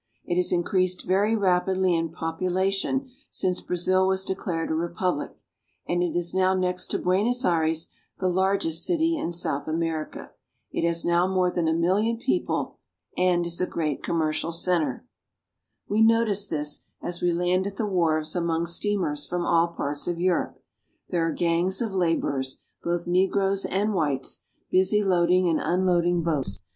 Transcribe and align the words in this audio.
It 0.25 0.35
has 0.37 0.51
increased 0.51 1.05
very 1.05 1.35
rapidly 1.35 1.95
in 1.95 2.09
population 2.09 3.11
since 3.29 3.61
Brazil 3.61 4.07
was 4.07 4.25
declared 4.25 4.71
a 4.71 4.73
re 4.73 4.91
public, 4.91 5.37
and 5.87 6.01
it 6.01 6.15
is 6.15 6.33
now 6.33 6.55
next 6.55 6.87
to 6.87 6.97
Buenos 6.97 7.45
Aires 7.45 7.89
the 8.17 8.25
larg 8.25 8.65
est 8.65 8.83
city 8.83 9.15
in 9.15 9.31
South 9.31 9.67
America. 9.67 10.31
It 10.71 10.83
has 10.87 11.05
now 11.05 11.27
more 11.27 11.51
than 11.51 11.67
a 11.67 11.73
million 11.75 12.17
people, 12.17 12.79
and 13.15 13.45
is 13.45 13.61
a 13.61 13.67
great 13.67 14.01
commercial 14.01 14.51
center. 14.51 15.05
We 15.87 16.01
notice 16.01 16.47
this 16.47 16.83
as 17.03 17.21
we 17.21 17.31
land 17.31 17.67
at 17.67 17.77
the 17.77 17.85
wharves 17.85 18.35
among 18.35 18.65
steamers 18.65 19.27
from 19.27 19.45
all 19.45 19.67
parts 19.67 20.07
of 20.07 20.19
Europe. 20.19 20.59
There 21.09 21.27
are 21.27 21.31
gangs 21.31 21.79
of 21.79 21.93
laborers, 21.93 22.63
both 22.83 23.05
negroes 23.05 23.65
and 23.65 23.93
whites, 23.93 24.41
busy 24.71 25.03
loading 25.03 25.47
and 25.47 25.59
unloading 25.59 26.23
boats. 26.23 26.61